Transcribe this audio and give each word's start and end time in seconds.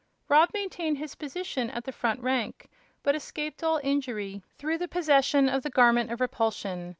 Rob 0.29 0.49
maintained 0.51 0.97
his 0.97 1.13
position 1.13 1.69
in 1.69 1.81
the 1.83 1.91
front 1.91 2.21
rank, 2.21 2.67
but 3.03 3.13
escaped 3.15 3.61
all 3.63 3.79
injury 3.83 4.41
through 4.57 4.79
the 4.79 4.87
possession 4.87 5.47
of 5.47 5.61
the 5.61 5.69
Garment 5.69 6.11
of 6.11 6.19
Repulsion. 6.19 6.89